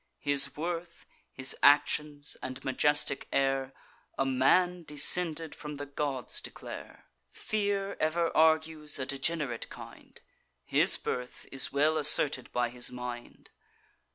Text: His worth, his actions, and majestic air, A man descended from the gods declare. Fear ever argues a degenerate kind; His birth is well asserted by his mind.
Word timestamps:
His 0.17 0.57
worth, 0.57 1.05
his 1.31 1.55
actions, 1.61 2.35
and 2.41 2.65
majestic 2.65 3.27
air, 3.31 3.71
A 4.17 4.25
man 4.25 4.81
descended 4.83 5.53
from 5.53 5.77
the 5.77 5.85
gods 5.85 6.41
declare. 6.41 7.05
Fear 7.29 7.97
ever 7.99 8.35
argues 8.35 8.97
a 8.97 9.05
degenerate 9.05 9.69
kind; 9.69 10.19
His 10.65 10.97
birth 10.97 11.45
is 11.51 11.71
well 11.71 11.99
asserted 11.99 12.51
by 12.51 12.69
his 12.69 12.91
mind. 12.91 13.51